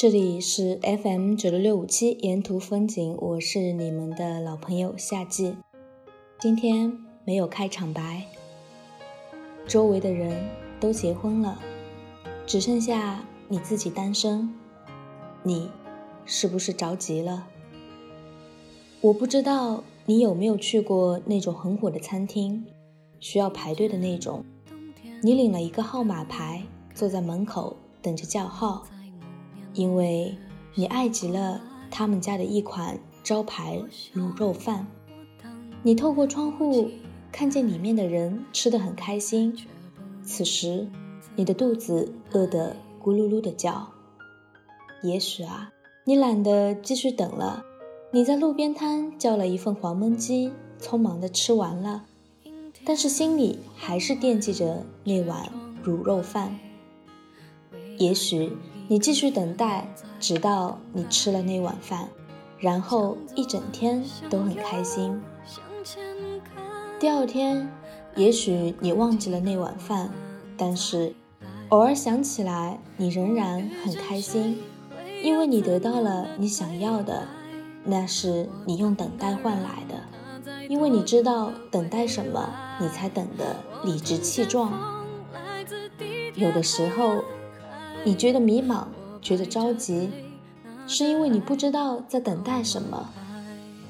[0.00, 5.54] 这里是 FM 九六六五七沿途风景，我是你们的老朋友夏季。
[6.38, 6.90] 今天
[7.26, 8.24] 没有开场白，
[9.66, 10.48] 周围的人
[10.80, 11.60] 都结婚了，
[12.46, 14.54] 只剩下你自己单身，
[15.42, 15.68] 你
[16.24, 17.46] 是不是着急了？
[19.02, 22.64] 我不知道你有没有去过那种很火的餐厅，
[23.18, 24.46] 需要排队的那种，
[25.22, 26.62] 你领了一个号码牌，
[26.94, 28.86] 坐在门口等着叫号。
[29.72, 30.36] 因为
[30.74, 33.80] 你爱极了他们家的一款招牌
[34.14, 34.86] 卤肉饭，
[35.82, 36.90] 你透过窗户
[37.30, 39.56] 看见里面的人吃得很开心，
[40.24, 40.88] 此时
[41.36, 43.88] 你的肚子饿得咕噜噜的叫。
[45.02, 45.72] 也许啊，
[46.04, 47.64] 你懒得继续等了，
[48.12, 52.04] 你在路边摊叫了一份黄焖鸡，匆忙的吃完了，
[52.84, 55.48] 但是心里还是惦记着那碗
[55.84, 56.58] 卤肉饭。
[57.98, 58.50] 也许。
[58.90, 59.86] 你继续等待，
[60.18, 62.08] 直到你吃了那碗饭，
[62.58, 65.22] 然后一整天都很开心。
[66.98, 67.70] 第二天，
[68.16, 70.10] 也许你忘记了那碗饭，
[70.56, 71.14] 但是
[71.68, 74.58] 偶尔想起来，你仍然很开心，
[75.22, 77.28] 因为你得到了你想要的，
[77.84, 84.72] 那是你用等待换来的，因为你知道等待什么，你才等得理直气壮。
[86.34, 87.22] 有的时候。
[88.02, 88.86] 你觉得迷茫，
[89.20, 90.08] 觉得着急，
[90.86, 93.10] 是因为你不知道在等待什么。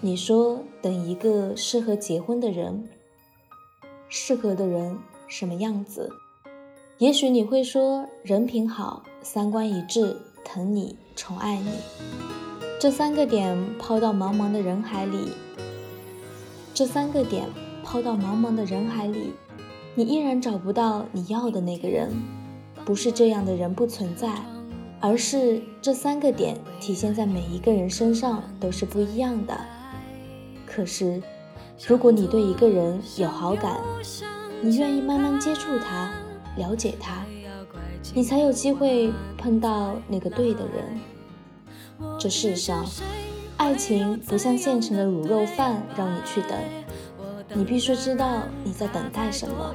[0.00, 2.88] 你说等一个适合结婚的人，
[4.08, 6.10] 适合的人什么样子？
[6.98, 11.70] 也许你会说人品好，三观一致，疼你，宠爱你。
[12.80, 15.28] 这三个点抛到茫茫的人海里，
[16.74, 17.46] 这三个点
[17.84, 19.34] 抛到茫茫的人海里，
[19.94, 22.10] 你依然找不到你要的那个人。
[22.84, 24.28] 不是这样的人不存在，
[25.00, 29.58] 而是这三个点体现在每一个人身上都是不一样的。
[30.66, 31.22] 可是，
[31.86, 33.80] 如果你对一个人有好感，
[34.62, 36.10] 你愿意慢慢接触他，
[36.56, 37.24] 了解他，
[38.14, 42.18] 你才有机会碰到那个对的人。
[42.18, 42.84] 这世上，
[43.56, 46.58] 爱情不像现成的卤肉饭让你去等，
[47.54, 49.74] 你必须知道你在等待什么，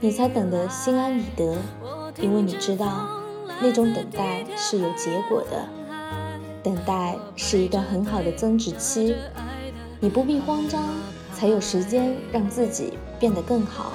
[0.00, 1.56] 你才等得心安理得。
[2.18, 3.08] 因为你知道，
[3.60, 5.68] 那种等待是有结果的，
[6.62, 9.14] 等待是一段很好的增值期，
[10.00, 10.82] 你不必慌张，
[11.34, 13.92] 才有时间让自己变得更好。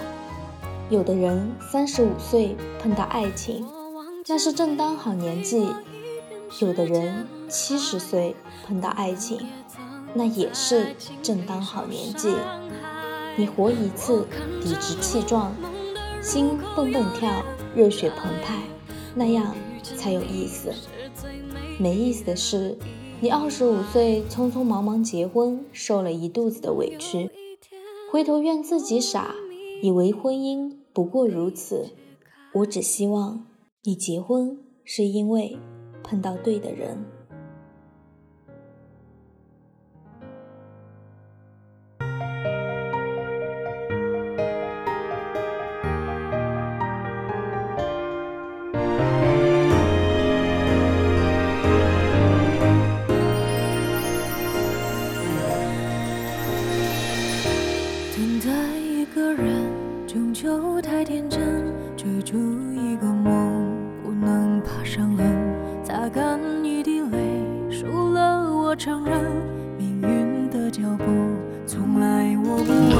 [0.89, 3.65] 有的人三十五岁碰到爱情，
[4.27, 5.67] 那是正当好年纪；
[6.59, 8.35] 有的人七十岁
[8.67, 9.39] 碰到爱情，
[10.13, 12.33] 那也是正当好年纪。
[13.35, 14.27] 你活一次，
[14.63, 15.53] 理直气壮，
[16.21, 17.31] 心蹦蹦跳。
[17.75, 18.61] 热血澎湃，
[19.15, 20.73] 那样才有意思。
[21.77, 22.77] 没意思的是，
[23.21, 27.29] 你二十五岁匆匆忙忙结婚，受了一肚子的委屈，
[28.11, 29.35] 回头怨自己傻，
[29.81, 31.89] 以为婚姻不过如此。
[32.53, 33.45] 我只希望
[33.83, 35.57] 你结婚是因为
[36.03, 37.05] 碰到对的人。
[58.19, 59.47] 现在一个人
[60.05, 61.39] 终究太天真，
[61.95, 62.37] 追逐
[62.73, 63.65] 一个梦，
[64.03, 65.25] 不能怕伤痕，
[65.85, 67.17] 擦干一滴泪，
[67.71, 69.23] 输了我承认，
[69.77, 71.05] 命运的脚步
[71.65, 72.99] 从来我不问，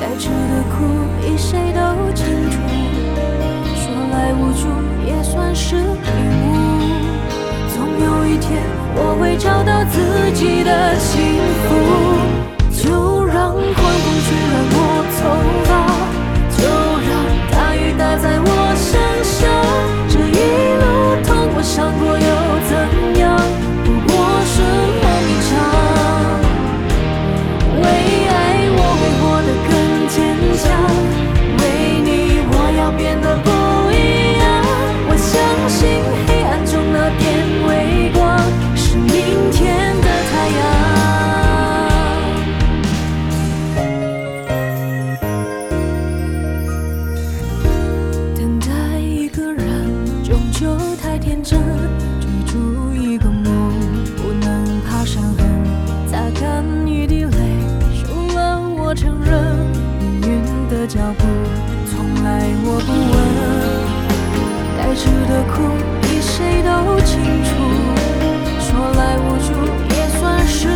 [0.00, 0.84] 该吃的苦
[1.20, 2.60] 比谁都清楚，
[3.74, 4.68] 说来无助
[5.04, 5.84] 也算是领
[6.46, 6.54] 悟，
[7.74, 8.62] 总有一天
[8.94, 11.18] 我会找到自己的幸
[11.66, 11.68] 福，
[12.70, 13.07] 就。
[13.48, 14.78] 让狂风吹乱我
[15.16, 15.20] 头
[15.64, 15.87] 发，
[64.98, 65.56] 步，从来我不问，该吃的苦。
[66.20, 66.68] 谁都
[67.06, 67.48] 清楚，
[68.58, 68.66] 说
[68.96, 69.48] 来无助
[69.94, 70.66] 也算是